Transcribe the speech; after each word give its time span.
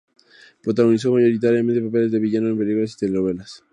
Protagonizó 0.63 1.11
mayoritariamente 1.11 1.79
papeles 1.79 2.11
de 2.11 2.17
villano 2.17 2.49
en 2.49 2.57
películas 2.57 2.93
y 2.93 2.97
telenovelas. 3.05 3.63